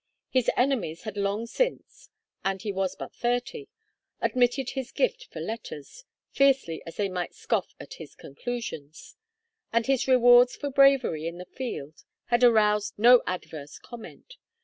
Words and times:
His 0.31 0.49
enemies 0.57 1.03
had 1.03 1.15
long 1.15 1.45
since 1.45 2.09
and 2.43 2.59
he 2.59 2.71
was 2.71 2.95
but 2.95 3.13
thirty 3.13 3.67
admitted 4.19 4.71
his 4.71 4.91
gift 4.91 5.25
for 5.25 5.39
letters, 5.39 6.05
fiercely 6.31 6.81
as 6.87 6.95
they 6.95 7.07
might 7.07 7.35
scoff 7.35 7.75
at 7.79 7.93
his 8.01 8.15
conclusions; 8.15 9.15
and 9.71 9.85
his 9.85 10.07
rewards 10.07 10.55
for 10.55 10.71
bravery 10.71 11.27
in 11.27 11.37
the 11.37 11.45
field 11.45 12.03
had 12.31 12.43
aroused 12.43 12.95
no 12.97 13.21
adverse 13.27 13.77
comment. 13.77 14.37